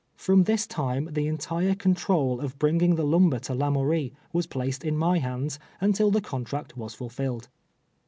From 0.15 0.45
this 0.45 0.65
time 0.65 1.09
the 1.13 1.27
entire 1.27 1.75
control 1.75 2.41
of 2.41 2.57
bringing 2.57 2.95
the 2.95 3.03
lumber 3.05 3.37
to 3.41 3.53
Lamourie 3.53 4.13
was 4.33 4.47
placed 4.47 4.83
in 4.83 4.97
my 4.97 5.19
hands 5.19 5.59
until 5.79 6.09
the 6.09 6.21
contract 6.21 6.75
was 6.75 6.95
fulfilled. 6.95 7.49